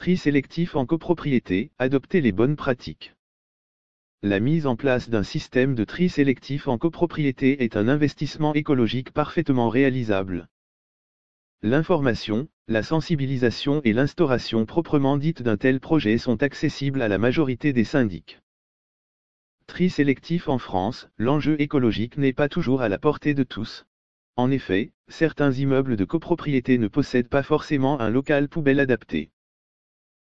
[0.00, 3.14] Tri sélectif en copropriété, adoptez les bonnes pratiques.
[4.22, 9.12] La mise en place d'un système de tri sélectif en copropriété est un investissement écologique
[9.12, 10.48] parfaitement réalisable.
[11.60, 17.74] L'information, la sensibilisation et l'instauration proprement dite d'un tel projet sont accessibles à la majorité
[17.74, 18.40] des syndics.
[19.66, 23.84] Tri sélectif en France, l'enjeu écologique n'est pas toujours à la portée de tous.
[24.36, 29.30] En effet, certains immeubles de copropriété ne possèdent pas forcément un local poubelle adapté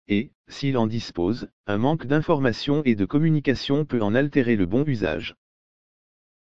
[0.08, 4.84] et, s'il en dispose, un manque d'information et de communication peut en altérer le bon
[4.86, 5.36] usage.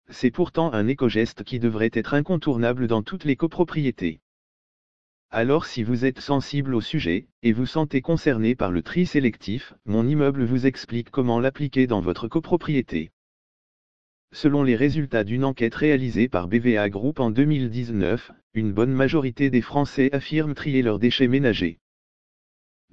[0.09, 4.19] C'est pourtant un éco-geste qui devrait être incontournable dans toutes les copropriétés.
[5.29, 9.73] Alors si vous êtes sensible au sujet, et vous sentez concerné par le tri sélectif,
[9.85, 13.11] mon immeuble vous explique comment l'appliquer dans votre copropriété.
[14.31, 19.61] Selon les résultats d'une enquête réalisée par BVA Group en 2019, une bonne majorité des
[19.61, 21.79] Français affirment trier leurs déchets ménagers.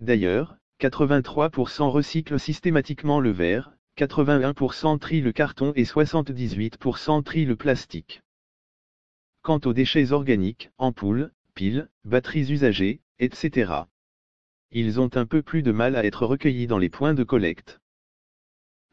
[0.01, 8.23] D'ailleurs, 83% recyclent systématiquement le verre, 81% trient le carton et 78% trient le plastique.
[9.43, 13.73] Quant aux déchets organiques, ampoules, piles, batteries usagées, etc.
[14.71, 17.79] Ils ont un peu plus de mal à être recueillis dans les points de collecte.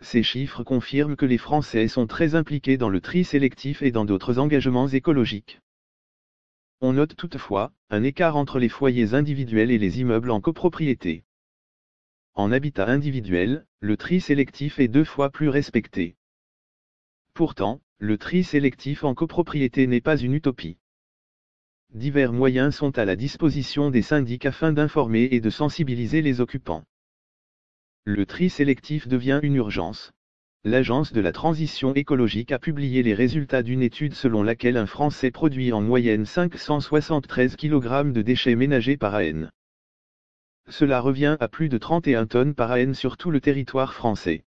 [0.01, 4.03] Ces chiffres confirment que les Français sont très impliqués dans le tri sélectif et dans
[4.03, 5.61] d'autres engagements écologiques.
[6.81, 11.23] On note toutefois, un écart entre les foyers individuels et les immeubles en copropriété.
[12.37, 16.17] En habitat individuel, le tri sélectif est deux fois plus respecté.
[17.33, 20.77] Pourtant, le tri sélectif en copropriété n'est pas une utopie.
[21.95, 26.83] Divers moyens sont à la disposition des syndics afin d'informer et de sensibiliser les occupants.
[28.03, 30.11] Le tri sélectif devient une urgence.
[30.63, 35.31] L'Agence de la transition écologique a publié les résultats d'une étude selon laquelle un Français
[35.31, 39.49] produit en moyenne 573 kg de déchets ménagers par AN.
[40.69, 44.43] Cela revient à plus de 31 tonnes par AN sur tout le territoire français.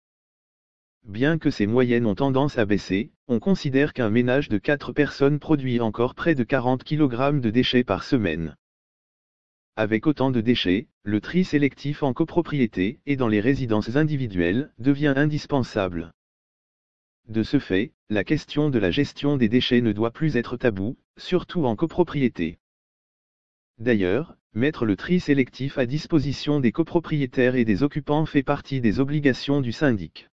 [1.04, 5.40] Bien que ces moyennes ont tendance à baisser, on considère qu'un ménage de 4 personnes
[5.40, 8.56] produit encore près de 40 kg de déchets par semaine.
[9.76, 15.14] Avec autant de déchets, le tri sélectif en copropriété et dans les résidences individuelles devient
[15.18, 16.14] indispensable.
[17.28, 20.98] De ce fait, la question de la gestion des déchets ne doit plus être tabou,
[21.18, 22.58] surtout en copropriété.
[23.80, 29.02] D'ailleurs, mettre le tri sélectif à disposition des copropriétaires et des occupants fait partie des
[29.02, 30.30] obligations du syndic.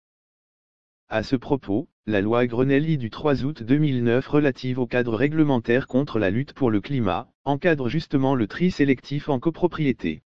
[1.09, 6.21] À ce propos, la loi Grenelle du 3 août 2009 relative au cadre réglementaire contre
[6.21, 10.22] la lutte pour le climat, encadre justement le tri sélectif en copropriété.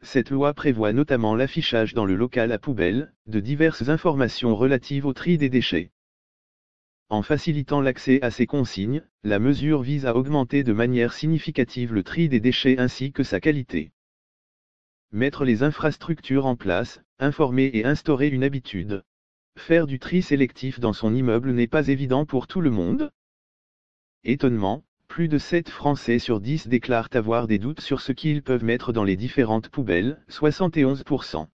[0.00, 5.12] Cette loi prévoit notamment l'affichage dans le local à poubelle, de diverses informations relatives au
[5.12, 5.90] tri des déchets.
[7.10, 12.02] En facilitant l'accès à ces consignes, la mesure vise à augmenter de manière significative le
[12.02, 13.92] tri des déchets ainsi que sa qualité.
[15.10, 19.04] Mettre les infrastructures en place, informer et instaurer une habitude.
[19.56, 23.10] Faire du tri sélectif dans son immeuble n'est pas évident pour tout le monde.
[24.22, 28.64] Étonnement, plus de 7 Français sur 10 déclarent avoir des doutes sur ce qu'ils peuvent
[28.64, 31.48] mettre dans les différentes poubelles, 71%.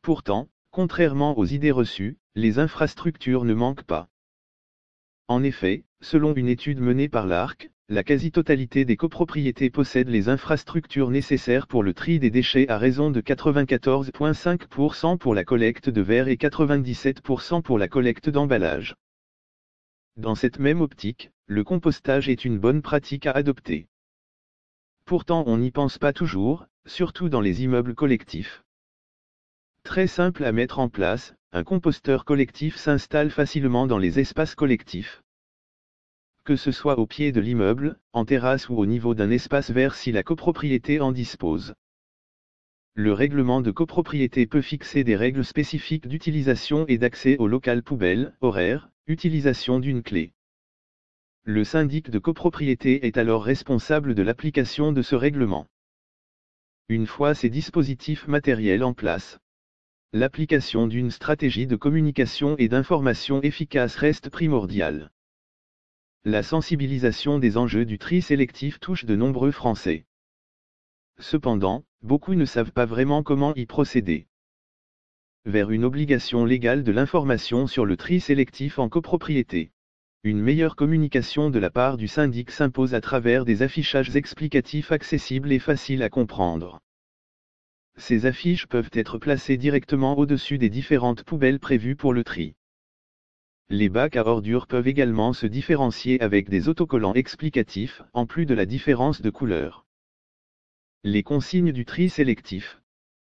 [0.00, 4.08] Pourtant, contrairement aux idées reçues, les infrastructures ne manquent pas.
[5.30, 11.10] En effet, selon une étude menée par l'ARC, la quasi-totalité des copropriétés possèdent les infrastructures
[11.10, 16.26] nécessaires pour le tri des déchets à raison de 94,5% pour la collecte de verre
[16.26, 18.96] et 97% pour la collecte d'emballage.
[20.16, 23.86] Dans cette même optique, le compostage est une bonne pratique à adopter.
[25.04, 28.64] Pourtant on n'y pense pas toujours, surtout dans les immeubles collectifs.
[29.84, 35.20] Très simple à mettre en place, un composteur collectif s'installe facilement dans les espaces collectifs.
[36.44, 39.96] Que ce soit au pied de l'immeuble, en terrasse ou au niveau d'un espace vert
[39.96, 41.74] si la copropriété en dispose.
[42.94, 48.36] Le règlement de copropriété peut fixer des règles spécifiques d'utilisation et d'accès au local poubelle,
[48.40, 50.32] horaire, utilisation d'une clé.
[51.42, 55.66] Le syndic de copropriété est alors responsable de l'application de ce règlement.
[56.88, 59.40] Une fois ces dispositifs matériels en place,
[60.12, 65.12] l'application d'une stratégie de communication et d'information efficace reste primordiale.
[66.24, 70.06] La sensibilisation des enjeux du tri sélectif touche de nombreux Français.
[71.20, 74.26] Cependant, beaucoup ne savent pas vraiment comment y procéder.
[75.44, 79.70] Vers une obligation légale de l'information sur le tri sélectif en copropriété.
[80.24, 85.52] Une meilleure communication de la part du syndic s'impose à travers des affichages explicatifs accessibles
[85.52, 86.80] et faciles à comprendre.
[88.00, 92.54] Ces affiches peuvent être placées directement au-dessus des différentes poubelles prévues pour le tri.
[93.68, 98.54] Les bacs à ordures peuvent également se différencier avec des autocollants explicatifs, en plus de
[98.54, 99.86] la différence de couleur.
[101.04, 102.80] les consignes du tri sélectif.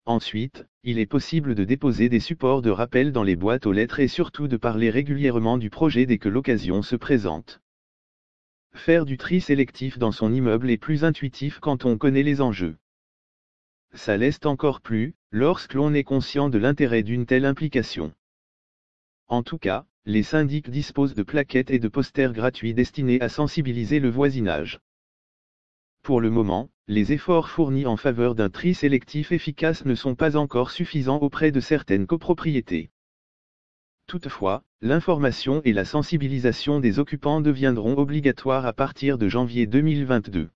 [0.06, 4.00] Ensuite, il est possible de déposer des supports de rappel dans les boîtes aux lettres
[4.00, 7.60] et surtout de parler régulièrement du projet dès que l'occasion se présente.
[8.74, 12.76] Faire du tri sélectif dans son immeuble est plus intuitif quand on connaît les enjeux.
[13.94, 18.12] Ça l'est encore plus, lorsque l'on est conscient de l'intérêt d'une telle implication.
[19.28, 24.00] En tout cas, les syndics disposent de plaquettes et de posters gratuits destinés à sensibiliser
[24.00, 24.80] le voisinage.
[26.02, 30.36] Pour le moment, les efforts fournis en faveur d'un tri sélectif efficace ne sont pas
[30.36, 32.90] encore suffisants auprès de certaines copropriétés.
[34.06, 40.50] Toutefois, l'information et la sensibilisation des occupants deviendront obligatoires à partir de janvier 2022.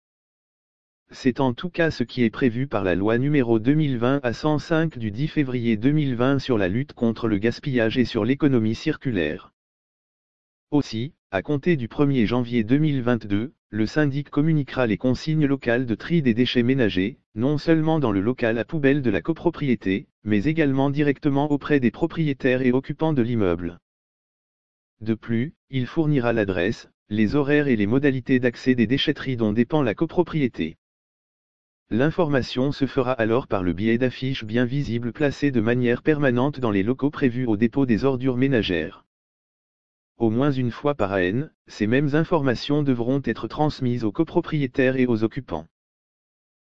[1.11, 4.99] C'est en tout cas ce qui est prévu par la loi numéro 2020 à 105
[4.99, 9.55] du 10 février 2020 sur la lutte contre le gaspillage et sur l'économie circulaire.
[10.71, 16.21] Aussi, à compter du 1er janvier 2022, le syndic communiquera les consignes locales de tri
[16.21, 20.91] des déchets ménagers, non seulement dans le local à poubelle de la copropriété, mais également
[20.91, 23.79] directement auprès des propriétaires et occupants de l'immeuble.
[25.01, 29.81] De plus, il fournira l'adresse, les horaires et les modalités d'accès des déchetteries dont dépend
[29.83, 30.77] la copropriété.
[31.91, 36.71] L'information se fera alors par le biais d'affiches bien visibles placées de manière permanente dans
[36.71, 39.07] les locaux prévus au dépôt des ordures ménagères.
[40.19, 45.07] Au moins une fois par an, ces mêmes informations devront être transmises aux copropriétaires et
[45.07, 45.67] aux occupants.